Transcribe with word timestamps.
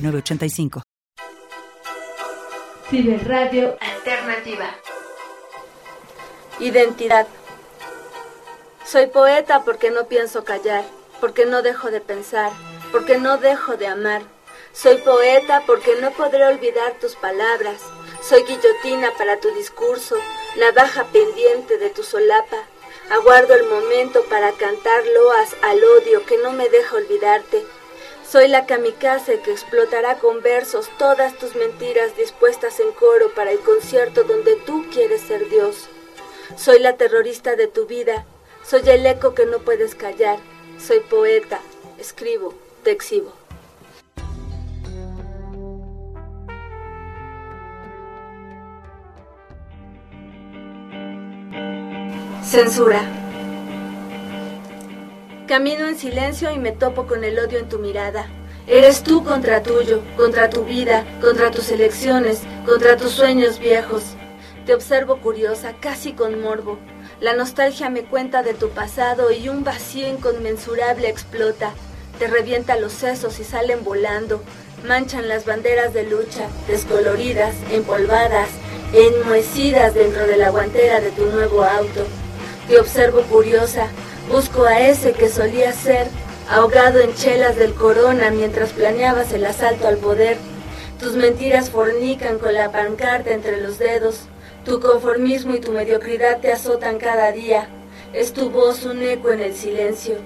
985. 0.00 0.82
Ciberradio 2.90 3.76
Alternativa. 3.80 4.74
Identidad. 6.58 7.26
Soy 8.84 9.08
poeta 9.08 9.62
porque 9.64 9.90
no 9.90 10.06
pienso 10.08 10.44
callar, 10.44 10.84
porque 11.20 11.44
no 11.44 11.60
dejo 11.60 11.90
de 11.90 12.00
pensar, 12.00 12.50
porque 12.90 13.18
no 13.18 13.36
dejo 13.36 13.76
de 13.76 13.86
amar. 13.86 14.22
Soy 14.72 14.96
poeta 14.96 15.62
porque 15.66 16.00
no 16.00 16.12
podré 16.12 16.46
olvidar 16.46 16.94
tus 17.00 17.14
palabras. 17.16 17.82
Soy 18.22 18.42
guillotina 18.44 19.12
para 19.18 19.38
tu 19.38 19.50
discurso, 19.54 20.16
navaja 20.56 21.04
pendiente 21.04 21.76
de 21.76 21.90
tu 21.90 22.02
solapa. 22.02 22.56
Aguardo 23.10 23.54
el 23.54 23.68
momento 23.68 24.22
para 24.30 24.52
cantar 24.52 25.02
loas 25.14 25.54
al 25.62 25.82
odio 25.84 26.24
que 26.24 26.38
no 26.38 26.52
me 26.52 26.68
deja 26.68 26.96
olvidarte 26.96 27.64
soy 28.30 28.46
la 28.48 28.66
kamikaze 28.66 29.40
que 29.40 29.52
explotará 29.52 30.18
con 30.18 30.42
versos 30.42 30.90
todas 30.98 31.34
tus 31.38 31.56
mentiras 31.56 32.14
dispuestas 32.16 32.78
en 32.78 32.92
coro 32.92 33.32
para 33.34 33.52
el 33.52 33.58
concierto 33.60 34.24
donde 34.24 34.56
tú 34.66 34.84
quieres 34.92 35.22
ser 35.22 35.48
Dios. 35.48 35.88
Soy 36.56 36.78
la 36.78 36.96
terrorista 36.96 37.56
de 37.56 37.68
tu 37.68 37.86
vida, 37.86 38.26
soy 38.64 38.82
el 38.86 39.06
eco 39.06 39.34
que 39.34 39.46
no 39.46 39.60
puedes 39.60 39.94
callar, 39.94 40.38
soy 40.78 41.00
poeta, 41.00 41.60
escribo, 41.98 42.54
te 42.84 42.90
exhibo. 42.90 43.32
Censura. 52.44 53.27
Camino 55.48 55.88
en 55.88 55.96
silencio 55.96 56.50
y 56.52 56.58
me 56.58 56.72
topo 56.72 57.06
con 57.06 57.24
el 57.24 57.38
odio 57.38 57.58
en 57.58 57.70
tu 57.70 57.78
mirada. 57.78 58.26
Eres 58.66 59.02
tú 59.02 59.24
contra 59.24 59.62
tuyo, 59.62 60.02
contra 60.14 60.50
tu 60.50 60.64
vida, 60.64 61.06
contra 61.22 61.50
tus 61.50 61.70
elecciones, 61.70 62.42
contra 62.66 62.98
tus 62.98 63.12
sueños 63.12 63.58
viejos. 63.58 64.02
Te 64.66 64.74
observo 64.74 65.22
curiosa, 65.22 65.72
casi 65.80 66.12
con 66.12 66.42
morbo. 66.42 66.78
La 67.20 67.32
nostalgia 67.32 67.88
me 67.88 68.04
cuenta 68.04 68.42
de 68.42 68.52
tu 68.52 68.68
pasado 68.68 69.30
y 69.32 69.48
un 69.48 69.64
vacío 69.64 70.06
inconmensurable 70.06 71.08
explota. 71.08 71.72
Te 72.18 72.26
revienta 72.26 72.76
los 72.76 72.92
sesos 72.92 73.40
y 73.40 73.44
salen 73.44 73.84
volando. 73.84 74.42
Manchan 74.86 75.28
las 75.28 75.46
banderas 75.46 75.94
de 75.94 76.02
lucha, 76.02 76.46
descoloridas, 76.66 77.54
empolvadas, 77.72 78.50
enmohecidas 78.92 79.94
dentro 79.94 80.26
de 80.26 80.36
la 80.36 80.50
guantera 80.50 81.00
de 81.00 81.10
tu 81.10 81.24
nuevo 81.24 81.62
auto. 81.64 82.04
Te 82.68 82.78
observo 82.78 83.22
curiosa, 83.22 83.88
Busco 84.30 84.64
a 84.64 84.78
ese 84.80 85.12
que 85.12 85.30
solía 85.30 85.72
ser 85.72 86.06
ahogado 86.50 87.00
en 87.00 87.14
chelas 87.14 87.56
del 87.56 87.72
corona 87.72 88.30
mientras 88.30 88.72
planeabas 88.74 89.32
el 89.32 89.46
asalto 89.46 89.88
al 89.88 89.96
poder. 89.96 90.36
Tus 91.00 91.14
mentiras 91.14 91.70
fornican 91.70 92.38
con 92.38 92.52
la 92.52 92.70
pancarta 92.70 93.30
entre 93.30 93.62
los 93.62 93.78
dedos. 93.78 94.26
Tu 94.66 94.80
conformismo 94.80 95.54
y 95.54 95.60
tu 95.60 95.72
mediocridad 95.72 96.40
te 96.40 96.52
azotan 96.52 96.98
cada 96.98 97.32
día. 97.32 97.68
Es 98.12 98.34
tu 98.34 98.50
voz 98.50 98.84
un 98.84 99.02
eco 99.02 99.32
en 99.32 99.40
el 99.40 99.54
silencio. 99.54 100.16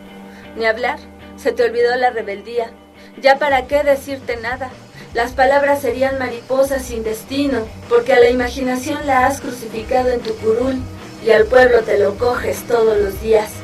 Ni 0.57 0.65
hablar, 0.65 0.99
se 1.37 1.53
te 1.53 1.63
olvidó 1.63 1.95
la 1.95 2.11
rebeldía. 2.11 2.73
Ya 3.21 3.39
para 3.39 3.69
qué 3.69 3.85
decirte 3.85 4.37
nada. 4.37 4.71
Las 5.15 5.31
palabras 5.31 5.81
serían 5.81 6.19
mariposas 6.19 6.83
sin 6.83 7.05
destino, 7.05 7.69
porque 7.89 8.15
a 8.15 8.21
la 8.21 8.31
imaginación 8.31 9.07
la 9.07 9.27
has 9.27 9.41
crucificado 9.41 10.11
en 10.11 10.21
tu 10.21 10.35
curul 10.39 10.81
y 11.25 11.31
al 11.31 11.45
pueblo 11.45 11.83
te 11.83 11.99
lo 11.99 12.19
coges 12.19 12.67
todos 12.67 12.99
los 12.99 13.21
días 13.21 13.62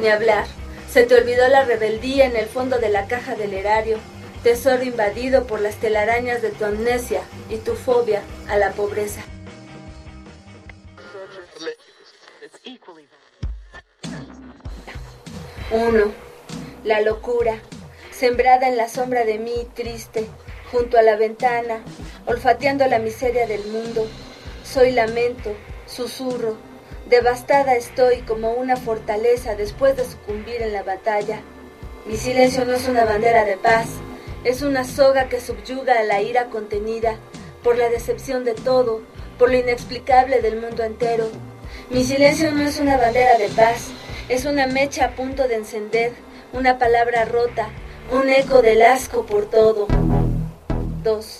ni 0.00 0.08
hablar. 0.08 0.46
Se 0.90 1.04
te 1.04 1.14
olvidó 1.14 1.46
la 1.48 1.64
rebeldía 1.64 2.26
en 2.26 2.36
el 2.36 2.46
fondo 2.46 2.78
de 2.78 2.88
la 2.88 3.06
caja 3.06 3.36
del 3.36 3.54
erario, 3.54 3.98
tesoro 4.42 4.82
invadido 4.82 5.46
por 5.46 5.60
las 5.60 5.76
telarañas 5.76 6.42
de 6.42 6.50
tu 6.50 6.64
amnesia 6.64 7.22
y 7.48 7.58
tu 7.58 7.74
fobia 7.74 8.22
a 8.48 8.56
la 8.56 8.72
pobreza. 8.72 9.22
1. 15.70 16.12
La 16.82 17.00
locura, 17.00 17.60
sembrada 18.10 18.66
en 18.66 18.76
la 18.76 18.88
sombra 18.88 19.24
de 19.24 19.38
mí 19.38 19.68
triste, 19.74 20.26
junto 20.72 20.98
a 20.98 21.02
la 21.02 21.14
ventana, 21.14 21.84
olfateando 22.26 22.86
la 22.86 22.98
miseria 22.98 23.46
del 23.46 23.64
mundo. 23.66 24.08
Soy 24.64 24.90
lamento, 24.90 25.54
susurro, 25.86 26.56
Devastada 27.10 27.74
estoy 27.74 28.18
como 28.18 28.52
una 28.52 28.76
fortaleza 28.76 29.56
después 29.56 29.96
de 29.96 30.04
sucumbir 30.04 30.62
en 30.62 30.72
la 30.72 30.84
batalla. 30.84 31.40
Mi 32.06 32.16
silencio 32.16 32.64
no 32.64 32.74
es 32.74 32.86
una 32.86 33.04
bandera 33.04 33.44
de 33.44 33.56
paz, 33.56 33.88
es 34.44 34.62
una 34.62 34.84
soga 34.84 35.28
que 35.28 35.40
subyuga 35.40 35.98
a 35.98 36.04
la 36.04 36.22
ira 36.22 36.44
contenida 36.50 37.16
por 37.64 37.76
la 37.76 37.88
decepción 37.88 38.44
de 38.44 38.54
todo, 38.54 39.02
por 39.40 39.50
lo 39.50 39.58
inexplicable 39.58 40.40
del 40.40 40.60
mundo 40.60 40.84
entero. 40.84 41.28
Mi 41.90 42.04
silencio 42.04 42.52
no 42.52 42.62
es 42.62 42.78
una 42.78 42.96
bandera 42.96 43.36
de 43.38 43.48
paz, 43.48 43.88
es 44.28 44.44
una 44.44 44.68
mecha 44.68 45.06
a 45.06 45.16
punto 45.16 45.48
de 45.48 45.56
encender, 45.56 46.12
una 46.52 46.78
palabra 46.78 47.24
rota, 47.24 47.70
un 48.12 48.28
eco 48.28 48.62
del 48.62 48.82
asco 48.82 49.26
por 49.26 49.50
todo. 49.50 49.88
2. 51.02 51.38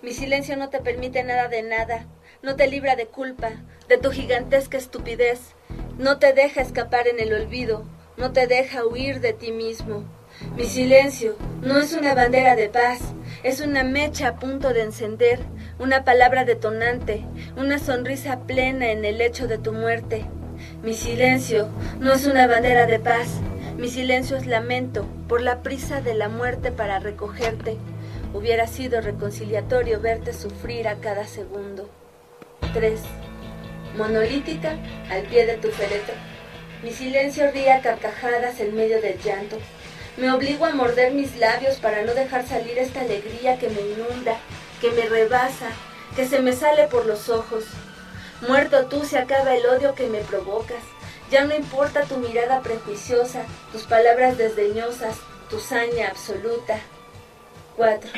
Mi 0.00 0.12
silencio 0.12 0.56
no 0.56 0.68
te 0.70 0.78
permite 0.78 1.24
nada 1.24 1.48
de 1.48 1.62
nada, 1.62 2.06
no 2.40 2.54
te 2.54 2.68
libra 2.68 2.94
de 2.94 3.06
culpa, 3.06 3.50
de 3.88 3.98
tu 3.98 4.12
gigantesca 4.12 4.78
estupidez, 4.78 5.56
no 5.98 6.20
te 6.20 6.32
deja 6.32 6.60
escapar 6.60 7.08
en 7.08 7.18
el 7.18 7.32
olvido, 7.32 7.84
no 8.16 8.30
te 8.30 8.46
deja 8.46 8.86
huir 8.86 9.20
de 9.20 9.32
ti 9.32 9.50
mismo. 9.50 10.04
Mi 10.56 10.66
silencio 10.66 11.34
no 11.62 11.80
es 11.80 11.94
una 11.94 12.14
bandera 12.14 12.54
de 12.54 12.68
paz, 12.68 13.00
es 13.42 13.60
una 13.60 13.82
mecha 13.82 14.28
a 14.28 14.36
punto 14.36 14.72
de 14.72 14.82
encender, 14.82 15.40
una 15.80 16.04
palabra 16.04 16.44
detonante, 16.44 17.24
una 17.56 17.80
sonrisa 17.80 18.46
plena 18.46 18.92
en 18.92 19.04
el 19.04 19.18
lecho 19.18 19.48
de 19.48 19.58
tu 19.58 19.72
muerte. 19.72 20.26
Mi 20.80 20.94
silencio 20.94 21.70
no 21.98 22.12
es 22.12 22.24
una 22.24 22.46
bandera 22.46 22.86
de 22.86 23.00
paz, 23.00 23.40
mi 23.76 23.88
silencio 23.88 24.36
es 24.36 24.46
lamento 24.46 25.06
por 25.26 25.40
la 25.40 25.62
prisa 25.62 26.00
de 26.00 26.14
la 26.14 26.28
muerte 26.28 26.70
para 26.70 27.00
recogerte. 27.00 27.78
Hubiera 28.34 28.66
sido 28.66 29.00
reconciliatorio 29.00 30.00
verte 30.00 30.34
sufrir 30.34 30.86
a 30.86 30.96
cada 30.96 31.26
segundo. 31.26 31.88
3. 32.74 33.00
Monolítica 33.96 34.76
al 35.10 35.22
pie 35.22 35.46
de 35.46 35.56
tu 35.56 35.68
féretro. 35.68 36.14
Mi 36.82 36.92
silencio 36.92 37.50
ría 37.50 37.80
carcajadas 37.80 38.60
en 38.60 38.76
medio 38.76 39.00
del 39.00 39.18
llanto. 39.18 39.56
Me 40.18 40.30
obligo 40.30 40.66
a 40.66 40.74
morder 40.74 41.14
mis 41.14 41.38
labios 41.38 41.78
para 41.78 42.02
no 42.02 42.12
dejar 42.12 42.46
salir 42.46 42.78
esta 42.78 43.00
alegría 43.00 43.58
que 43.58 43.70
me 43.70 43.80
inunda, 43.80 44.36
que 44.82 44.90
me 44.90 45.08
rebasa, 45.08 45.70
que 46.14 46.26
se 46.26 46.40
me 46.40 46.52
sale 46.52 46.86
por 46.88 47.06
los 47.06 47.30
ojos. 47.30 47.64
Muerto 48.46 48.86
tú 48.86 49.04
se 49.04 49.16
acaba 49.16 49.56
el 49.56 49.64
odio 49.64 49.94
que 49.94 50.06
me 50.06 50.18
provocas. 50.18 50.84
Ya 51.30 51.44
no 51.44 51.54
importa 51.54 52.02
tu 52.02 52.18
mirada 52.18 52.60
prejuiciosa, 52.60 53.44
tus 53.72 53.84
palabras 53.84 54.36
desdeñosas, 54.36 55.16
tu 55.48 55.58
saña 55.58 56.08
absoluta. 56.08 56.78
4. 57.78 58.10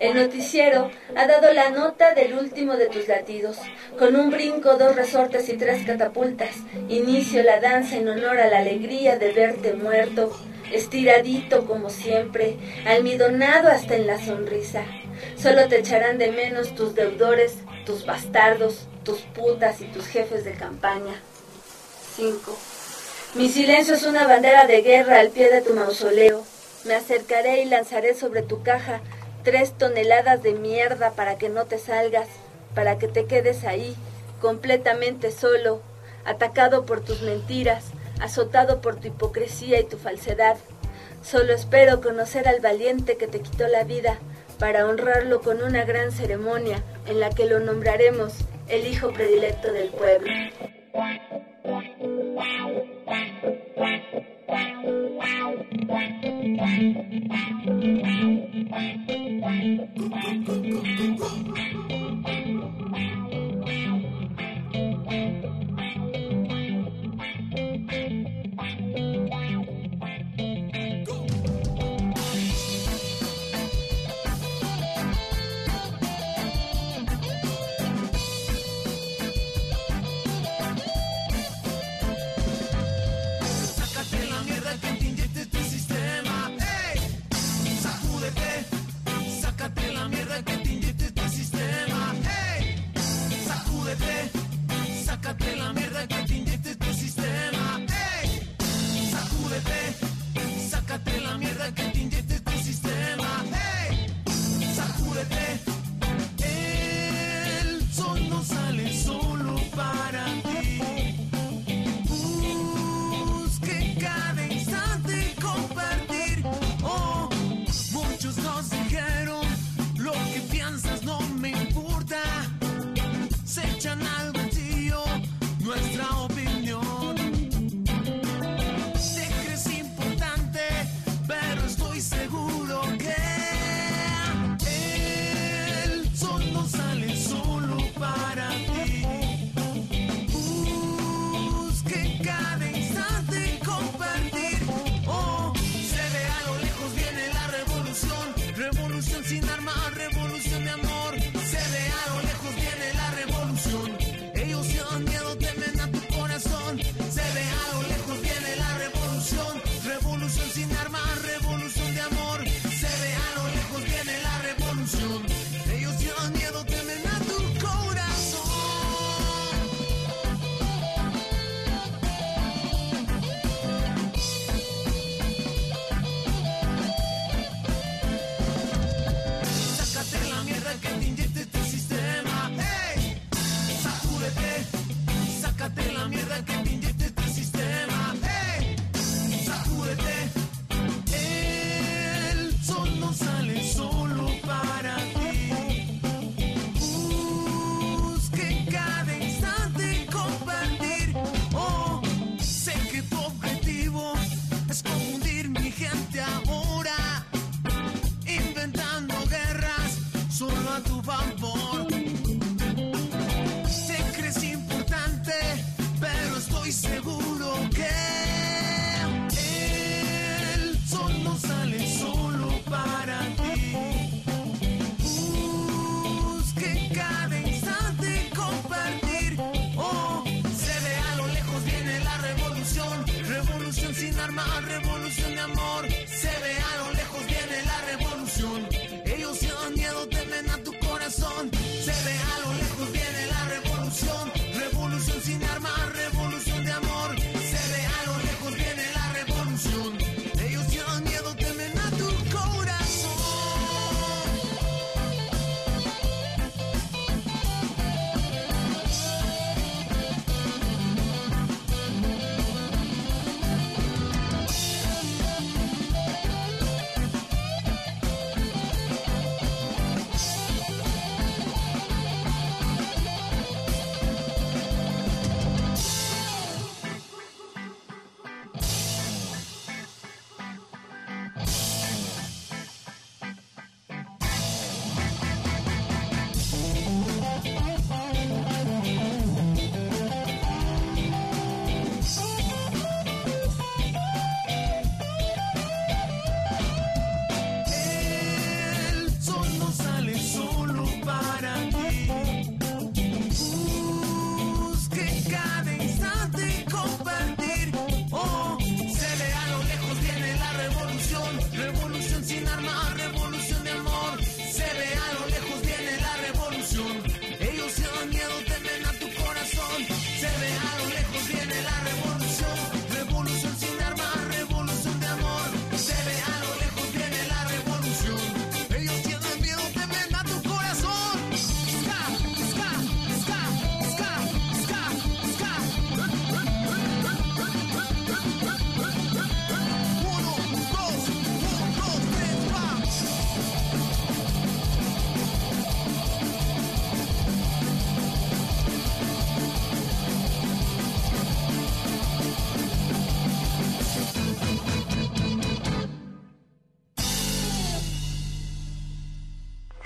El 0.00 0.14
noticiero 0.14 0.90
ha 1.16 1.26
dado 1.26 1.52
la 1.52 1.70
nota 1.70 2.14
del 2.14 2.34
último 2.34 2.76
de 2.76 2.88
tus 2.88 3.06
latidos. 3.08 3.56
Con 3.96 4.16
un 4.16 4.30
brinco, 4.30 4.74
dos 4.74 4.96
resortes 4.96 5.48
y 5.48 5.56
tres 5.56 5.86
catapultas. 5.86 6.50
Inicio 6.88 7.42
la 7.44 7.60
danza 7.60 7.96
en 7.96 8.08
honor 8.08 8.38
a 8.38 8.48
la 8.48 8.58
alegría 8.58 9.16
de 9.16 9.32
verte 9.32 9.72
muerto, 9.72 10.36
estiradito 10.72 11.64
como 11.64 11.90
siempre, 11.90 12.56
almidonado 12.86 13.68
hasta 13.68 13.94
en 13.94 14.08
la 14.08 14.18
sonrisa. 14.18 14.84
Solo 15.36 15.68
te 15.68 15.78
echarán 15.78 16.18
de 16.18 16.32
menos 16.32 16.74
tus 16.74 16.94
deudores, 16.94 17.54
tus 17.86 18.04
bastardos, 18.04 18.88
tus 19.04 19.20
putas 19.20 19.80
y 19.80 19.84
tus 19.84 20.06
jefes 20.06 20.44
de 20.44 20.52
campaña. 20.52 21.22
5. 22.16 22.58
Mi 23.36 23.48
silencio 23.48 23.94
es 23.94 24.02
una 24.02 24.26
bandera 24.26 24.66
de 24.66 24.82
guerra 24.82 25.20
al 25.20 25.30
pie 25.30 25.50
de 25.50 25.62
tu 25.62 25.72
mausoleo. 25.74 26.42
Me 26.88 26.94
acercaré 26.94 27.60
y 27.60 27.66
lanzaré 27.66 28.14
sobre 28.14 28.40
tu 28.40 28.62
caja 28.62 29.02
tres 29.44 29.76
toneladas 29.76 30.42
de 30.42 30.54
mierda 30.54 31.10
para 31.10 31.36
que 31.36 31.50
no 31.50 31.66
te 31.66 31.76
salgas, 31.78 32.28
para 32.74 32.96
que 32.96 33.08
te 33.08 33.26
quedes 33.26 33.64
ahí, 33.64 33.94
completamente 34.40 35.30
solo, 35.30 35.82
atacado 36.24 36.86
por 36.86 37.04
tus 37.04 37.20
mentiras, 37.20 37.84
azotado 38.22 38.80
por 38.80 38.96
tu 38.96 39.08
hipocresía 39.08 39.78
y 39.78 39.84
tu 39.84 39.98
falsedad. 39.98 40.56
Solo 41.22 41.52
espero 41.52 42.00
conocer 42.00 42.48
al 42.48 42.60
valiente 42.60 43.18
que 43.18 43.26
te 43.26 43.40
quitó 43.40 43.68
la 43.68 43.84
vida 43.84 44.18
para 44.58 44.86
honrarlo 44.86 45.42
con 45.42 45.62
una 45.62 45.84
gran 45.84 46.10
ceremonia 46.10 46.82
en 47.06 47.20
la 47.20 47.28
que 47.28 47.44
lo 47.44 47.60
nombraremos 47.60 48.32
el 48.66 48.86
hijo 48.86 49.12
predilecto 49.12 49.72
del 49.74 49.90
pueblo. 49.90 50.32
Thank 54.48 54.84
you. 63.32 63.47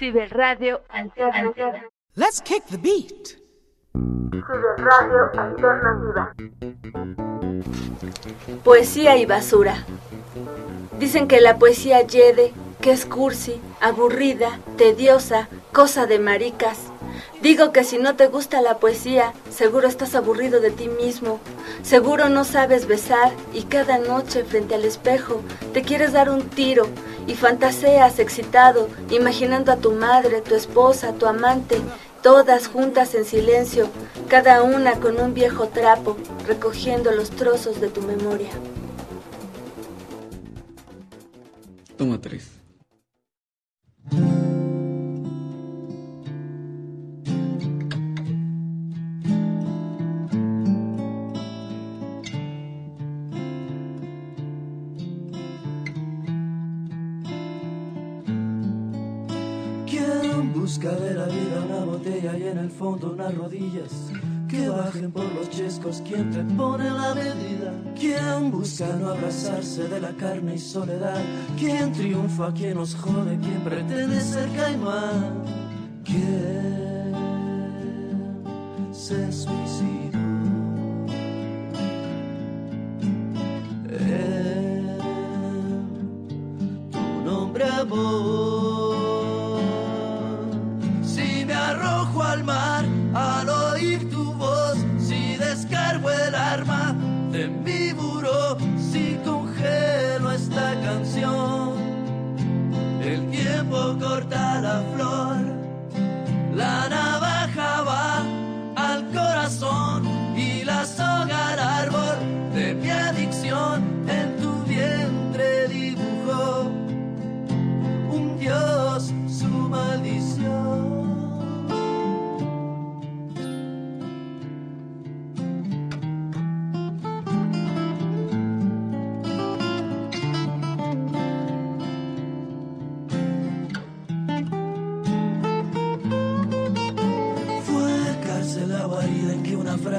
Ciberradio 0.03 0.81
Alternativa. 0.89 1.81
Let's 2.17 2.41
kick 2.41 2.67
the 2.67 2.77
beat. 2.77 3.39
Ciberradio 3.95 5.31
Alternativa. 5.39 6.35
Poesía 8.65 9.17
y 9.17 9.27
basura. 9.27 9.87
Dicen 10.99 11.29
que 11.29 11.41
la 11.41 11.57
poesía 11.57 12.03
yede, 12.03 12.53
que 12.81 12.91
es 12.91 13.07
cursi, 13.07 13.63
aburrida, 13.81 14.59
tediosa, 14.77 15.49
cosa 15.73 16.07
de 16.07 16.19
maricas. 16.19 16.81
Digo 17.41 17.71
que 17.71 17.85
si 17.85 17.99
no 17.99 18.17
te 18.17 18.27
gusta 18.27 18.61
la 18.61 18.79
poesía, 18.79 19.33
seguro 19.51 19.87
estás 19.87 20.17
aburrido 20.17 20.61
de 20.61 20.73
ti 20.73 20.89
mismo. 20.89 21.39
Seguro 21.83 22.29
no 22.29 22.43
sabes 22.43 22.89
besar 22.89 23.31
y 23.53 23.63
cada 23.65 23.99
noche 23.99 24.43
frente 24.43 24.75
al 24.75 24.85
espejo 24.85 25.43
te 25.73 25.83
quieres 25.83 26.13
dar 26.13 26.29
un 26.29 26.43
tiro 26.51 26.89
y 27.27 27.35
fantaseas 27.35 28.19
excitado, 28.19 28.89
imaginando 29.11 29.73
a 29.73 29.77
tu 29.77 29.93
madre, 29.93 30.41
tu 30.41 30.55
esposa, 30.55 31.13
tu 31.13 31.27
amante, 31.27 31.81
todas 32.23 32.69
juntas 32.69 33.15
en 33.15 33.25
silencio, 33.25 33.89
cada 34.29 34.63
una 34.63 34.95
con 34.95 35.21
un 35.21 35.35
viejo 35.35 35.69
trapo, 35.69 36.17
recogiendo 36.47 37.11
los 37.11 37.31
trozos 37.31 37.81
de 37.81 37.89
tu 37.89 38.03
memoria. 38.03 38.51
Toma 41.97 42.21
tres. 42.21 42.52
Una 62.33 62.39
botella 62.39 62.39
y 62.39 62.49
en 62.49 62.59
el 62.59 62.71
fondo 62.71 63.13
unas 63.13 63.35
rodillas? 63.35 64.11
Que 64.49 64.69
bajen 64.69 65.11
por 65.11 65.25
los 65.35 65.49
chescos, 65.51 66.03
¿quién 66.07 66.31
te 66.31 66.43
pone 66.55 66.85
la 66.91 67.15
medida? 67.15 67.73
¿Quién 67.99 68.51
busca 68.51 68.87
no 68.97 69.11
abrazarse 69.11 69.89
de 69.89 70.01
la 70.01 70.13
carne 70.13 70.55
y 70.57 70.59
soledad? 70.59 71.23
¿Quién 71.59 71.93
triunfa, 71.93 72.53
quién 72.53 72.75
nos 72.75 72.95
jode, 72.95 73.39
quién 73.39 73.61
pretende 73.65 74.21
ser 74.21 74.49
caimán? 74.53 75.43
¿Quién 76.05 77.13
se 78.93 79.33
nombre 87.25 87.65
amor. 87.65 88.32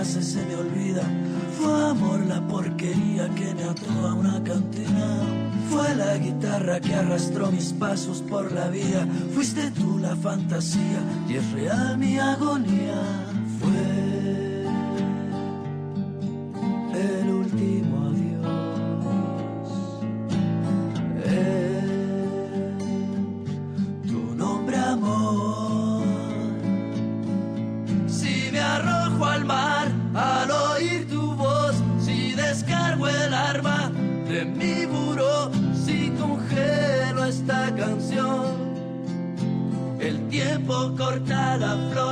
Frase 0.03 0.21
se 0.21 0.45
me 0.45 0.55
olvida. 0.55 1.03
Fue 1.57 1.89
amor 1.89 2.25
la 2.25 2.45
porquería 2.47 3.29
que 3.35 3.53
me 3.55 3.63
ató 3.63 4.07
a 4.07 4.13
una 4.13 4.43
cantina. 4.43 5.21
Fue 5.69 5.95
la 5.95 6.17
guitarra 6.17 6.79
que 6.81 6.93
arrastró 6.93 7.51
mis 7.51 7.71
pasos 7.73 8.21
por 8.21 8.51
la 8.51 8.67
vida. 8.67 9.07
Fuiste 9.33 9.71
tú 9.71 9.99
la 9.99 10.15
fantasía 10.15 10.99
y 11.29 11.35
es 11.35 11.51
real 11.53 11.97
mi 11.97 12.17
agonía. 12.19 13.01
Fue 13.59 14.02
corta 40.91 41.57
la 41.57 41.77
flor, 41.89 42.02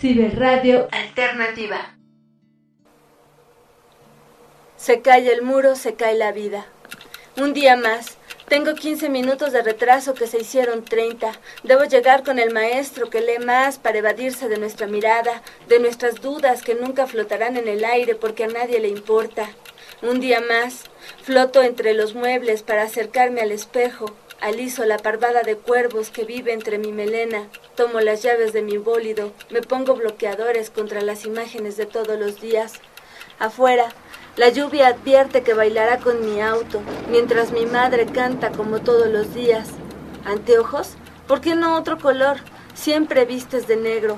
Ciberradio 0.00 0.88
Alternativa. 0.92 1.94
Se 4.78 5.02
cae 5.02 5.30
el 5.30 5.42
muro, 5.42 5.76
se 5.76 5.92
cae 5.92 6.14
la 6.14 6.32
vida. 6.32 6.64
Un 7.36 7.52
día 7.52 7.76
más. 7.76 8.16
Tengo 8.48 8.74
15 8.74 9.10
minutos 9.10 9.52
de 9.52 9.60
retraso 9.60 10.14
que 10.14 10.26
se 10.26 10.40
hicieron 10.40 10.86
30. 10.86 11.32
Debo 11.64 11.84
llegar 11.84 12.24
con 12.24 12.38
el 12.38 12.50
maestro 12.50 13.10
que 13.10 13.20
lee 13.20 13.44
más 13.44 13.78
para 13.78 13.98
evadirse 13.98 14.48
de 14.48 14.56
nuestra 14.56 14.86
mirada, 14.86 15.42
de 15.68 15.80
nuestras 15.80 16.22
dudas 16.22 16.62
que 16.62 16.74
nunca 16.74 17.06
flotarán 17.06 17.58
en 17.58 17.68
el 17.68 17.84
aire 17.84 18.14
porque 18.14 18.44
a 18.44 18.48
nadie 18.48 18.80
le 18.80 18.88
importa. 18.88 19.50
Un 20.00 20.18
día 20.18 20.40
más. 20.40 20.84
Floto 21.24 21.62
entre 21.62 21.92
los 21.92 22.14
muebles 22.14 22.62
para 22.62 22.84
acercarme 22.84 23.42
al 23.42 23.52
espejo. 23.52 24.06
Aliso 24.40 24.86
la 24.86 24.96
parvada 24.96 25.42
de 25.42 25.56
cuervos 25.56 26.08
que 26.08 26.24
vive 26.24 26.54
entre 26.54 26.78
mi 26.78 26.92
melena. 26.92 27.48
Tomo 27.74 28.00
las 28.00 28.22
llaves 28.22 28.54
de 28.54 28.62
mi 28.62 28.78
bólido. 28.78 29.32
Me 29.50 29.60
pongo 29.60 29.96
bloqueadores 29.96 30.70
contra 30.70 31.02
las 31.02 31.26
imágenes 31.26 31.76
de 31.76 31.84
todos 31.84 32.18
los 32.18 32.40
días. 32.40 32.72
Afuera, 33.38 33.90
la 34.36 34.48
lluvia 34.48 34.88
advierte 34.88 35.42
que 35.42 35.52
bailará 35.52 35.98
con 35.98 36.24
mi 36.24 36.40
auto, 36.40 36.80
mientras 37.10 37.52
mi 37.52 37.66
madre 37.66 38.06
canta 38.06 38.50
como 38.50 38.80
todos 38.80 39.08
los 39.08 39.34
días. 39.34 39.68
¿Anteojos? 40.24 40.94
¿Por 41.28 41.42
qué 41.42 41.54
no 41.54 41.76
otro 41.76 41.98
color? 41.98 42.38
Siempre 42.72 43.26
vistes 43.26 43.66
de 43.66 43.76
negro. 43.76 44.16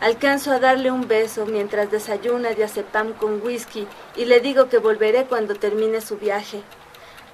Alcanzo 0.00 0.52
a 0.52 0.58
darle 0.58 0.90
un 0.90 1.08
beso 1.08 1.46
mientras 1.46 1.90
desayuna 1.90 2.50
diazepam 2.50 3.14
con 3.14 3.40
whisky 3.40 3.86
y 4.16 4.26
le 4.26 4.40
digo 4.40 4.68
que 4.68 4.76
volveré 4.76 5.24
cuando 5.24 5.54
termine 5.54 6.02
su 6.02 6.18
viaje. 6.18 6.60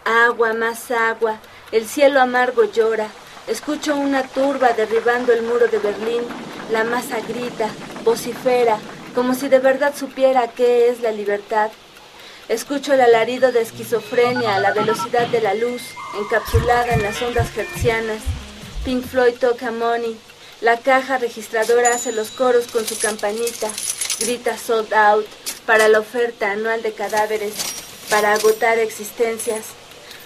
Agua, 0.04 0.52
más 0.52 0.90
agua, 0.90 1.38
el 1.72 1.86
cielo 1.86 2.20
amargo 2.20 2.64
llora. 2.64 3.08
Escucho 3.46 3.94
una 3.96 4.22
turba 4.22 4.72
derribando 4.72 5.32
el 5.32 5.42
muro 5.42 5.68
de 5.68 5.78
Berlín. 5.78 6.22
La 6.70 6.84
masa 6.84 7.20
grita, 7.20 7.68
vocifera, 8.04 8.78
como 9.14 9.34
si 9.34 9.48
de 9.48 9.58
verdad 9.58 9.94
supiera 9.96 10.48
qué 10.48 10.88
es 10.88 11.00
la 11.00 11.12
libertad. 11.12 11.70
Escucho 12.48 12.94
el 12.94 13.00
alarido 13.00 13.52
de 13.52 13.60
esquizofrenia 13.60 14.56
a 14.56 14.60
la 14.60 14.72
velocidad 14.72 15.26
de 15.28 15.40
la 15.40 15.54
luz, 15.54 15.82
encapsulada 16.18 16.94
en 16.94 17.02
las 17.02 17.20
ondas 17.20 17.54
hertzianas. 17.56 18.22
Pink 18.84 19.04
Floyd 19.04 19.34
toca 19.38 19.70
Money. 19.70 20.18
La 20.60 20.78
caja 20.78 21.18
registradora 21.18 21.94
hace 21.94 22.12
los 22.12 22.30
coros 22.30 22.66
con 22.68 22.86
su 22.86 22.98
campanita. 22.98 23.68
Grita 24.20 24.56
sold 24.56 24.92
out 24.94 25.26
para 25.66 25.88
la 25.88 26.00
oferta 26.00 26.50
anual 26.50 26.82
de 26.82 26.92
cadáveres, 26.92 27.52
para 28.10 28.32
agotar 28.32 28.78
existencias. 28.78 29.77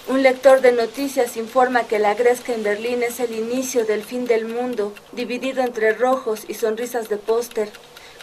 Un 0.07 0.21
lector 0.21 0.61
de 0.61 0.73
noticias 0.73 1.37
informa 1.37 1.87
que 1.87 1.97
la 1.97 2.13
gresca 2.13 2.53
en 2.53 2.63
Berlín 2.63 3.03
es 3.03 3.19
el 3.19 3.33
inicio 3.33 3.85
del 3.85 4.03
fin 4.03 4.25
del 4.25 4.45
mundo, 4.45 4.93
dividido 5.13 5.63
entre 5.63 5.93
rojos 5.93 6.41
y 6.47 6.55
sonrisas 6.55 7.07
de 7.07 7.17
póster. 7.17 7.69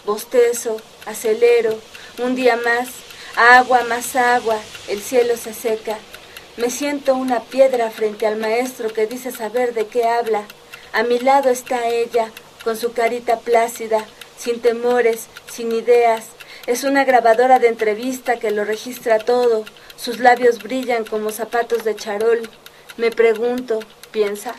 Bostezo, 0.05 0.77
acelero, 1.05 1.79
un 2.19 2.35
día 2.35 2.55
más, 2.55 2.89
Agua 3.35 3.83
más 3.85 4.17
agua, 4.17 4.57
el 4.89 5.01
cielo 5.01 5.37
se 5.37 5.53
seca. 5.53 5.97
Me 6.57 6.69
siento 6.69 7.15
una 7.15 7.39
piedra 7.39 7.89
frente 7.89 8.27
al 8.27 8.35
maestro 8.35 8.91
que 8.91 9.07
dice 9.07 9.31
saber 9.31 9.73
de 9.73 9.87
qué 9.87 10.03
habla. 10.03 10.43
A 10.91 11.03
mi 11.03 11.17
lado 11.17 11.49
está 11.49 11.87
ella, 11.87 12.29
con 12.65 12.75
su 12.75 12.91
carita 12.91 13.39
plácida, 13.39 14.05
sin 14.37 14.61
temores, 14.61 15.27
sin 15.49 15.71
ideas. 15.71 16.25
Es 16.67 16.83
una 16.83 17.05
grabadora 17.05 17.57
de 17.59 17.69
entrevista 17.69 18.37
que 18.37 18.51
lo 18.51 18.65
registra 18.65 19.17
todo. 19.17 19.63
Sus 20.01 20.19
labios 20.19 20.63
brillan 20.63 21.05
como 21.05 21.29
zapatos 21.29 21.83
de 21.83 21.95
charol. 21.95 22.49
Me 22.97 23.11
pregunto, 23.11 23.77
piensa. 24.09 24.55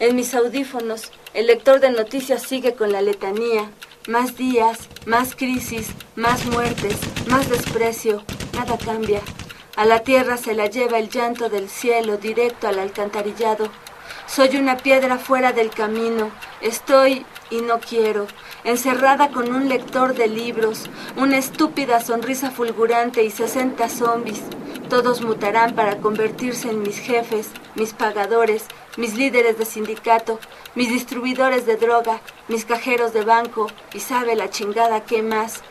En 0.00 0.14
mis 0.14 0.34
audífonos, 0.34 1.12
el 1.32 1.46
lector 1.46 1.80
de 1.80 1.90
noticias 1.90 2.42
sigue 2.42 2.74
con 2.74 2.92
la 2.92 3.00
letanía. 3.00 3.70
Más 4.06 4.36
días, 4.36 4.80
más 5.06 5.34
crisis, 5.34 5.86
más 6.14 6.44
muertes, 6.44 6.98
más 7.26 7.48
desprecio, 7.48 8.22
nada 8.52 8.76
cambia. 8.76 9.22
A 9.76 9.86
la 9.86 10.00
tierra 10.00 10.36
se 10.36 10.52
la 10.52 10.66
lleva 10.66 10.98
el 10.98 11.08
llanto 11.08 11.48
del 11.48 11.70
cielo 11.70 12.18
directo 12.18 12.68
al 12.68 12.78
alcantarillado. 12.78 13.70
Soy 14.26 14.58
una 14.58 14.76
piedra 14.76 15.16
fuera 15.16 15.54
del 15.54 15.70
camino, 15.70 16.30
estoy 16.60 17.24
y 17.48 17.62
no 17.62 17.80
quiero, 17.80 18.26
encerrada 18.64 19.30
con 19.30 19.52
un 19.52 19.68
lector 19.68 20.14
de 20.14 20.28
libros, 20.28 20.88
una 21.16 21.38
estúpida 21.38 22.00
sonrisa 22.00 22.50
fulgurante 22.50 23.24
y 23.24 23.30
sesenta 23.30 23.88
zombis. 23.88 24.40
Todos 24.88 25.22
mutarán 25.22 25.74
para 25.74 25.98
convertirse 25.98 26.70
en 26.70 26.82
mis 26.82 26.98
jefes, 26.98 27.50
mis 27.74 27.92
pagadores, 27.92 28.66
mis 28.96 29.14
líderes 29.14 29.58
de 29.58 29.64
sindicato, 29.64 30.38
mis 30.74 30.90
distribuidores 30.90 31.66
de 31.66 31.76
droga, 31.76 32.20
mis 32.48 32.64
cajeros 32.64 33.12
de 33.12 33.24
banco 33.24 33.68
y 33.94 34.00
sabe 34.00 34.36
la 34.36 34.50
chingada 34.50 35.04
qué 35.04 35.22
más. 35.22 35.62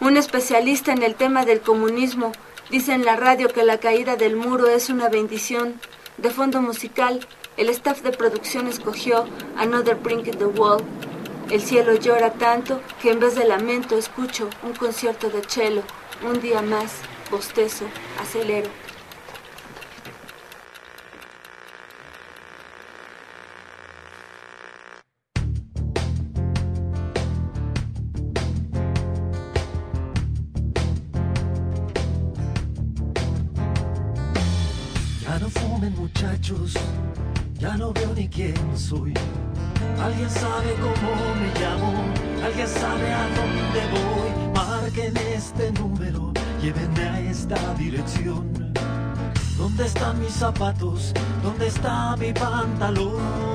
Un 0.00 0.16
especialista 0.16 0.92
en 0.92 1.02
el 1.02 1.14
tema 1.14 1.44
del 1.44 1.60
comunismo 1.60 2.32
dice 2.70 2.92
en 2.92 3.04
la 3.04 3.16
radio 3.16 3.48
que 3.48 3.62
la 3.62 3.78
caída 3.78 4.16
del 4.16 4.36
muro 4.36 4.66
es 4.66 4.90
una 4.90 5.08
bendición. 5.08 5.80
De 6.18 6.30
fondo 6.30 6.60
musical, 6.60 7.26
el 7.56 7.68
staff 7.68 8.02
de 8.02 8.10
producción 8.10 8.66
escogió 8.66 9.24
Another 9.56 9.94
Brink 9.94 10.26
in 10.26 10.38
the 10.38 10.46
Wall. 10.46 10.82
El 11.50 11.60
cielo 11.60 11.94
llora 11.94 12.32
tanto 12.32 12.80
que 13.00 13.10
en 13.10 13.20
vez 13.20 13.34
de 13.34 13.44
lamento 13.46 13.96
escucho 13.96 14.48
un 14.62 14.74
concierto 14.74 15.30
de 15.30 15.42
cello. 15.42 15.82
Un 16.22 16.40
día 16.40 16.62
más, 16.62 16.92
bostezo, 17.30 17.86
acelero. 18.20 18.70
ya 37.58 37.76
no 37.76 37.92
veo 37.92 38.12
ni 38.14 38.28
quién 38.28 38.54
soy. 38.76 39.14
Alguien 40.02 40.30
sabe 40.30 40.74
cómo 40.80 41.34
me 41.40 41.60
llamo, 41.60 42.04
alguien 42.44 42.68
sabe 42.68 43.12
a 43.12 43.24
dónde 43.36 43.80
voy. 43.92 44.54
Marquen 44.54 45.16
este 45.16 45.72
número, 45.72 46.32
llévenme 46.60 47.02
a 47.02 47.20
esta 47.20 47.74
dirección. 47.74 48.72
¿Dónde 49.56 49.86
están 49.86 50.20
mis 50.20 50.32
zapatos? 50.32 51.12
¿Dónde 51.42 51.68
está 51.68 52.16
mi 52.16 52.32
pantalón? 52.32 53.54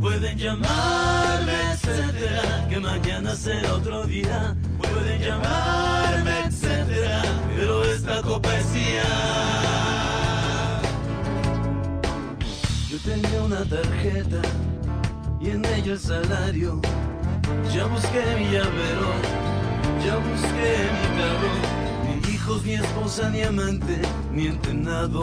Pueden 0.00 0.36
llamarme, 0.36 1.52
etcétera, 1.72 2.66
que 2.68 2.80
mañana 2.80 3.34
será 3.34 3.74
otro 3.74 4.04
día. 4.04 4.54
Pueden 4.78 5.20
llamarme, 5.20 6.44
etcétera, 6.46 7.22
pero 7.56 7.84
esta 7.84 8.22
copa. 8.22 8.52
Tenía 13.04 13.42
una 13.42 13.64
tarjeta 13.64 14.40
y 15.40 15.50
en 15.50 15.64
ella 15.64 15.92
el 15.92 15.98
salario. 15.98 16.80
Ya 17.74 17.86
busqué 17.86 18.22
mi 18.38 18.44
llavero, 18.44 19.12
ya 20.04 20.16
busqué 20.16 20.88
mi 20.92 21.06
carro, 21.18 21.52
ni 22.06 22.14
hijos, 22.32 22.64
ni 22.64 22.74
esposa, 22.74 23.30
ni 23.30 23.42
amante, 23.42 24.00
ni 24.32 24.46
entrenado. 24.46 25.22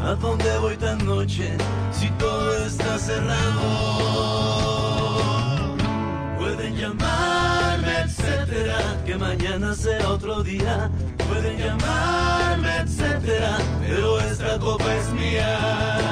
¿A 0.00 0.14
dónde 0.14 0.58
voy 0.58 0.76
tan 0.76 1.04
noche 1.04 1.56
si 1.92 2.08
todo 2.12 2.64
está 2.64 2.98
cerrado? 2.98 3.60
Pueden 6.38 6.76
llamarme, 6.76 8.00
etcétera, 8.04 8.78
que 9.04 9.16
mañana 9.16 9.74
será 9.74 10.08
otro 10.10 10.42
día 10.42 10.90
Pueden 11.28 11.58
llamarme, 11.58 12.76
etcétera, 12.78 13.58
pero 13.80 14.20
esta 14.20 14.58
copa 14.58 14.94
es 14.94 15.12
mía. 15.12 16.08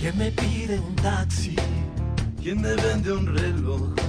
¿Quién 0.00 0.18
me 0.18 0.30
pide 0.30 0.78
un 0.78 0.94
taxi? 0.94 1.56
¿Quién 2.40 2.60
me 2.60 2.76
vende 2.76 3.12
un 3.12 3.26
reloj? 3.26 4.05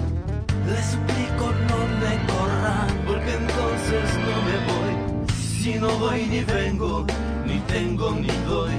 Le 0.67 0.83
suplico 0.83 1.45
no 1.69 1.79
me 2.01 2.13
corran, 2.27 2.89
porque 3.05 3.31
entonces 3.35 4.05
no 4.25 4.35
me 4.47 4.55
voy. 4.69 4.93
Si 5.61 5.71
no 5.75 5.89
voy 5.97 6.25
ni 6.25 6.41
vengo, 6.43 7.05
ni 7.45 7.59
tengo 7.61 8.11
ni 8.11 8.27
doy. 8.45 8.75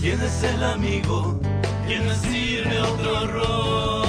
¿Quién 0.00 0.20
es 0.20 0.42
el 0.42 0.64
amigo? 0.64 1.40
¿Quién 1.86 2.02
sirve 2.16 2.80
otro 2.80 3.26
rol? 3.28 4.02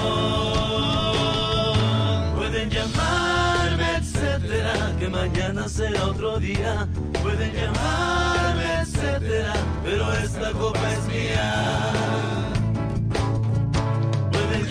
Pueden 2.36 2.68
llamarme, 2.72 3.98
etcétera, 3.98 4.96
que 5.00 5.08
mañana 5.10 5.70
será 5.70 6.08
otro 6.08 6.40
día. 6.40 6.88
Pueden 7.22 7.54
llamarme, 7.54 8.82
etcétera, 8.82 9.54
pero 9.84 10.12
esta 10.14 10.52
copa 10.52 10.92
es 10.94 11.06
mía. 11.06 12.54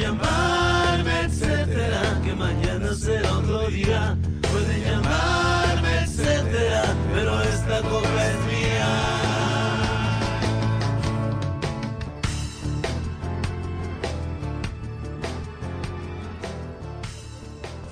Llamarme 0.02 1.20
etcétera, 1.26 2.20
que 2.24 2.32
mañana 2.34 2.92
será 2.92 3.38
otro 3.38 3.68
día. 3.68 4.16
Pueden 4.50 4.82
llamarme, 4.84 6.00
etcétera, 6.02 6.82
pero 7.14 7.40
esta 7.42 7.80
copa 7.82 8.26
es 8.26 8.38
mía. 8.50 8.90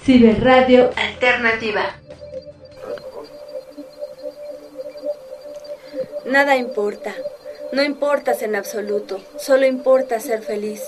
Ciberradio 0.03 0.90
Alternativa. 0.96 1.94
Nada 6.27 6.57
importa, 6.57 7.14
no 7.73 7.85
importas 7.85 8.42
en 8.42 8.57
absoluto, 8.57 9.20
solo 9.38 9.64
importa 9.64 10.18
ser 10.18 10.42
feliz. 10.42 10.83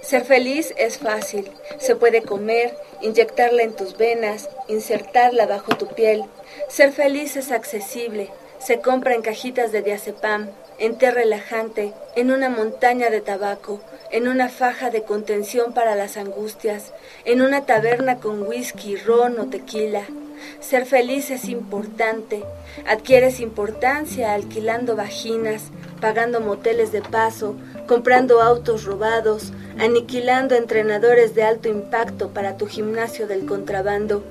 Ser 0.00 0.24
feliz 0.24 0.72
es 0.76 0.98
fácil. 0.98 1.50
Se 1.78 1.96
puede 1.96 2.22
comer, 2.22 2.76
inyectarla 3.00 3.62
en 3.62 3.74
tus 3.74 3.96
venas, 3.96 4.48
insertarla 4.68 5.46
bajo 5.46 5.76
tu 5.76 5.88
piel. 5.88 6.24
Ser 6.68 6.92
feliz 6.92 7.36
es 7.36 7.50
accesible. 7.50 8.30
Se 8.58 8.80
compra 8.80 9.14
en 9.14 9.22
cajitas 9.22 9.72
de 9.72 9.82
diazepam, 9.82 10.48
en 10.78 10.96
té 10.96 11.10
relajante, 11.10 11.92
en 12.14 12.30
una 12.30 12.48
montaña 12.48 13.10
de 13.10 13.20
tabaco, 13.20 13.80
en 14.10 14.28
una 14.28 14.48
faja 14.48 14.90
de 14.90 15.02
contención 15.02 15.72
para 15.72 15.96
las 15.96 16.16
angustias, 16.16 16.92
en 17.24 17.42
una 17.42 17.66
taberna 17.66 18.18
con 18.18 18.42
whisky, 18.46 18.96
ron 18.96 19.38
o 19.40 19.46
tequila. 19.46 20.06
Ser 20.60 20.86
feliz 20.86 21.30
es 21.30 21.48
importante. 21.48 22.42
Adquieres 22.86 23.40
importancia 23.40 24.32
alquilando 24.32 24.96
vaginas, 24.96 25.70
pagando 26.00 26.40
moteles 26.40 26.92
de 26.92 27.02
paso, 27.02 27.56
comprando 27.86 28.40
autos 28.40 28.84
robados, 28.84 29.52
aniquilando 29.78 30.54
entrenadores 30.54 31.34
de 31.34 31.42
alto 31.42 31.68
impacto 31.68 32.28
para 32.30 32.56
tu 32.56 32.66
gimnasio 32.66 33.26
del 33.26 33.46
contrabando. 33.46 34.22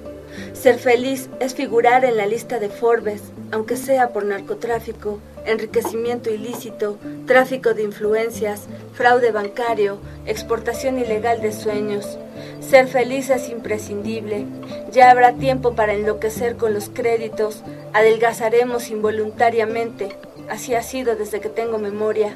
Ser 0.54 0.78
feliz 0.80 1.30
es 1.40 1.54
figurar 1.54 2.06
en 2.06 2.18
la 2.18 2.26
lista 2.26 2.60
de 2.60 2.70
Forbes, 2.70 3.22
aunque 3.52 3.76
sea 3.76 4.10
por 4.10 4.26
narcotráfico, 4.26 5.20
enriquecimiento 5.46 6.30
ilícito, 6.30 6.98
tráfico 7.26 7.74
de 7.74 7.84
influencias, 7.84 8.68
fraude 8.94 9.32
bancario, 9.32 10.00
exportación 10.26 11.00
ilegal 11.00 11.42
de 11.42 11.52
sueños. 11.52 12.18
Ser 12.62 12.88
feliz 12.88 13.30
es 13.30 13.50
imprescindible. 13.50 14.46
Ya 14.92 15.12
habrá 15.12 15.34
tiempo 15.34 15.76
para 15.76 15.94
enloquecer 15.94 16.56
con 16.56 16.74
los 16.74 16.90
créditos. 16.90 17.64
Adelgazaremos 17.94 18.90
involuntariamente. 18.90 20.16
Así 20.50 20.76
ha 20.76 20.84
sido 20.84 21.16
desde 21.16 21.42
que 21.42 21.50
tengo 21.50 21.78
memoria. 21.78 22.36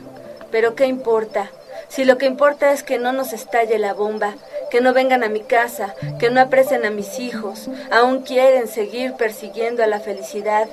Pero 0.52 0.76
¿qué 0.76 0.86
importa? 0.86 1.50
Si 1.88 2.06
lo 2.06 2.18
que 2.18 2.26
importa 2.26 2.72
es 2.72 2.84
que 2.84 2.98
no 2.98 3.12
nos 3.14 3.34
estalle 3.34 3.78
la 3.80 3.94
bomba, 3.94 4.34
que 4.70 4.82
no 4.82 4.94
vengan 4.94 5.24
a 5.24 5.30
mi 5.30 5.42
casa, 5.42 5.94
que 6.20 6.30
no 6.30 6.42
apresen 6.42 6.86
a 6.86 6.90
mis 6.90 7.20
hijos, 7.20 7.70
aún 7.92 8.22
quieren 8.22 8.68
seguir 8.68 9.14
persiguiendo 9.14 9.84
a 9.84 9.88
la 9.88 10.00
felicidad. 10.00 10.68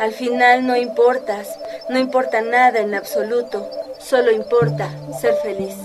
Al 0.00 0.12
final 0.12 0.66
no 0.66 0.76
importas, 0.76 1.58
no 1.88 1.98
importa 1.98 2.40
nada 2.40 2.80
en 2.80 2.94
absoluto, 2.94 3.68
solo 3.98 4.32
importa 4.32 4.90
ser 5.20 5.34
feliz. 5.36 5.76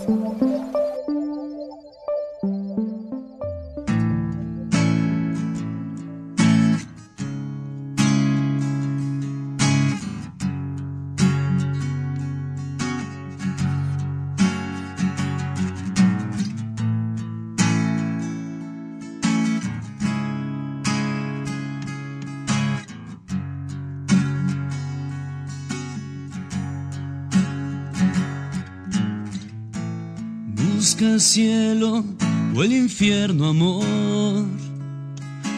El 31.20 31.24
cielo 31.24 32.06
o 32.56 32.64
el 32.64 32.72
infierno, 32.72 33.50
amor. 33.50 34.46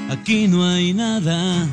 Aquí 0.09 0.47
no 0.47 0.65
hay 0.65 0.91
nada. 0.91 1.67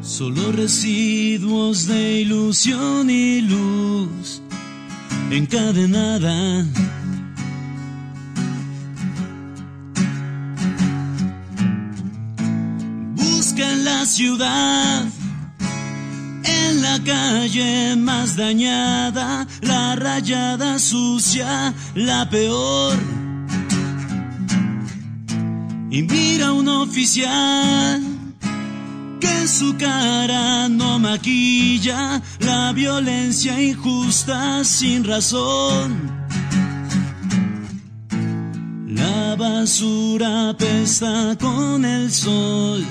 Solo 0.00 0.52
residuos 0.52 1.86
de 1.86 2.22
ilusión 2.22 3.10
y 3.10 3.42
luz 3.42 4.40
encadenada. 5.30 6.64
Busca 13.16 13.70
en 13.70 13.84
la 13.84 14.06
ciudad 14.06 15.17
la 16.98 17.04
calle 17.04 17.96
más 17.96 18.36
dañada, 18.36 19.46
la 19.60 19.96
rayada 19.96 20.78
sucia, 20.78 21.74
la 21.94 22.28
peor. 22.28 22.96
Y 25.90 26.02
mira 26.02 26.52
un 26.52 26.68
oficial 26.68 28.02
que 29.20 29.48
su 29.48 29.76
cara 29.76 30.68
no 30.68 30.98
maquilla 30.98 32.22
la 32.40 32.72
violencia 32.72 33.60
injusta 33.60 34.64
sin 34.64 35.04
razón. 35.04 36.18
La 38.88 39.36
basura 39.36 40.54
pesta 40.58 41.36
con 41.38 41.84
el 41.84 42.10
sol 42.10 42.84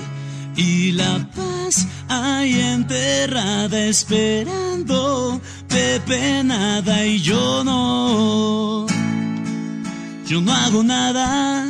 y 0.56 0.92
la 0.92 1.18
paz 1.34 1.86
hay 2.08 2.60
enterrada 2.60 3.78
esperando 3.84 5.40
Pepe 5.68 6.42
nada 6.44 7.04
y 7.04 7.20
yo 7.20 7.62
no. 7.64 8.86
Yo 10.26 10.40
no 10.40 10.52
hago 10.52 10.82
nada 10.82 11.66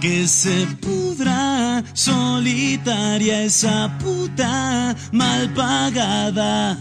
que 0.00 0.26
se 0.28 0.66
pudra 0.80 1.82
solitaria 1.92 3.42
esa 3.42 3.98
puta 3.98 4.96
mal 5.12 5.52
pagada. 5.54 6.78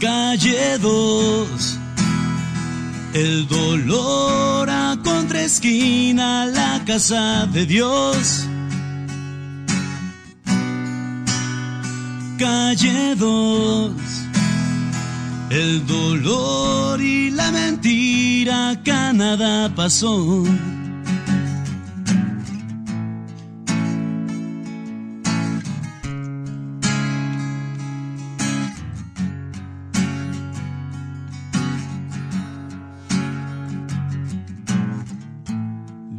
Calle 0.00 0.78
2 0.78 1.80
el 3.12 3.48
dolor 3.48 4.70
a 4.70 4.96
esquina 5.44 6.46
la 6.46 6.82
casa 6.84 7.46
de 7.46 7.66
Dios. 7.66 8.49
Calle 12.40 13.14
2. 13.16 13.92
El 15.50 15.86
dolor 15.86 16.98
y 16.98 17.30
la 17.30 17.52
mentira, 17.52 18.80
Canadá 18.82 19.70
pasó. 19.76 20.44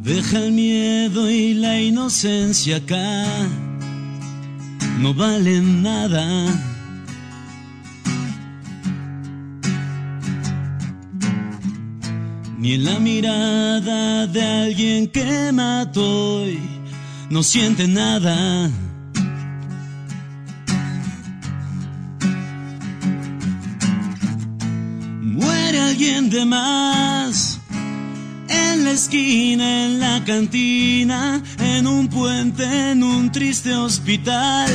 Deja 0.04 0.38
el 0.38 0.52
miedo 0.52 1.28
y 1.28 1.54
la 1.54 1.80
inocencia 1.80 2.76
acá, 2.76 3.26
no 5.02 5.12
valen 5.12 5.82
nada. 5.82 6.24
Ni 12.56 12.74
en 12.74 12.84
la 12.84 13.00
mirada 13.00 14.28
de 14.28 14.42
alguien 14.42 15.08
que 15.08 15.50
mató 15.52 16.46
y 16.46 16.60
no 17.30 17.42
siente 17.42 17.88
nada. 17.88 18.70
Esquina, 29.02 29.86
en 29.86 29.98
la 29.98 30.22
cantina, 30.24 31.42
en 31.58 31.86
un 31.88 32.08
puente, 32.08 32.64
en 32.92 33.02
un 33.02 33.32
triste 33.32 33.74
hospital. 33.74 34.70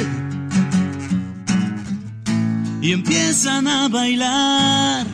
Y 2.82 2.92
empiezan 2.92 3.68
a 3.68 3.88
bailar 3.88 5.08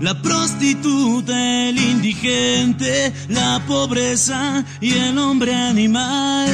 la 0.00 0.22
prostituta, 0.22 1.34
el 1.68 1.78
indigente, 1.78 3.12
la 3.28 3.62
pobreza 3.66 4.64
y 4.80 4.94
el 4.94 5.18
hombre 5.18 5.54
animal. 5.54 6.48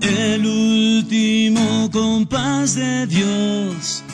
El 0.00 0.46
último 0.46 1.90
compás 1.90 2.76
de 2.76 3.06
Dios 3.06 4.04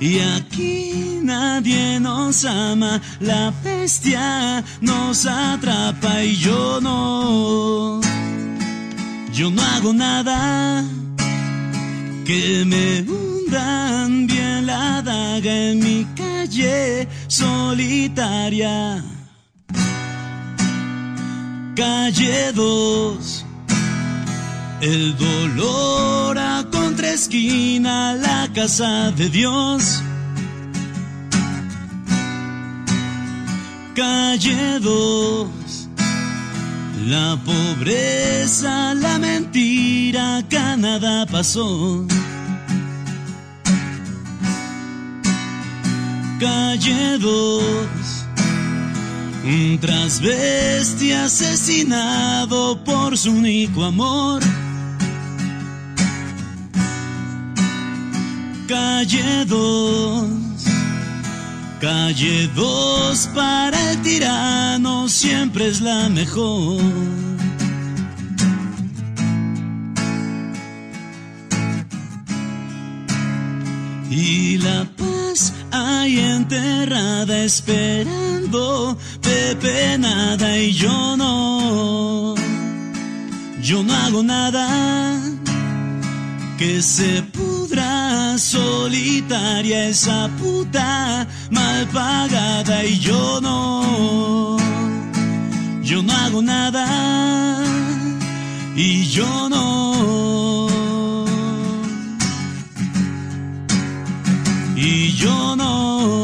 y 0.00 0.18
aquí 0.18 1.20
nadie 1.22 2.00
nos 2.00 2.44
ama, 2.44 3.00
la 3.20 3.52
bestia 3.62 4.64
nos 4.80 5.26
atrapa 5.26 6.24
y 6.24 6.36
yo 6.36 6.80
no, 6.80 8.00
yo 9.32 9.50
no 9.50 9.62
hago 9.62 9.92
nada 9.92 10.84
que 12.24 12.64
me 12.64 13.02
hundan 13.02 14.26
bien 14.26 14.66
la 14.66 15.02
daga 15.02 15.52
en 15.52 15.78
mi 15.80 16.06
calle 16.16 17.06
solitaria. 17.28 19.04
Calle 21.76 22.52
2 22.52 23.46
el 24.80 25.16
dolor 25.16 26.38
contraesquina, 27.00 28.14
la 28.14 28.46
casa 28.54 29.10
de 29.12 29.30
Dios. 29.30 30.02
Calle 33.94 34.78
2. 34.80 35.48
La 37.06 37.38
pobreza, 37.42 38.92
la 38.94 39.18
mentira, 39.18 40.44
Canadá 40.50 41.24
pasó. 41.24 42.04
Calle 46.38 47.18
2. 47.18 47.62
Un 49.44 49.78
transvesti 49.80 51.12
asesinado 51.12 52.84
por 52.84 53.16
su 53.16 53.32
único 53.32 53.84
amor. 53.84 54.42
Calle 58.70 59.44
2. 59.46 60.28
Calle 61.80 62.48
2 62.54 63.28
para 63.34 63.90
el 63.90 64.00
tirano 64.02 65.08
siempre 65.08 65.66
es 65.66 65.80
la 65.80 66.08
mejor. 66.08 66.80
Y 74.08 74.58
la 74.58 74.86
paz 74.96 75.52
hay 75.72 76.20
enterrada 76.20 77.42
esperando 77.42 78.96
Pepe 79.20 79.98
nada 79.98 80.56
y 80.56 80.70
yo 80.74 81.16
no. 81.16 82.36
Yo 83.60 83.82
no 83.82 83.92
hago 83.96 84.22
nada 84.22 85.20
que 86.56 86.80
se 86.80 87.22
pudra 87.22 87.49
solitaria 88.40 89.88
esa 89.88 90.28
puta 90.38 91.26
mal 91.50 91.86
pagada 91.88 92.84
y 92.84 92.98
yo 92.98 93.40
no. 93.40 94.56
Yo 95.82 96.02
no 96.02 96.12
hago 96.12 96.40
nada 96.40 97.62
y 98.74 99.04
yo 99.06 99.48
no. 99.48 100.66
Y 104.76 105.12
yo 105.12 105.56
no, 105.56 106.19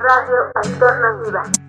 Radio 0.00 0.50
Alternativa. 0.54 1.59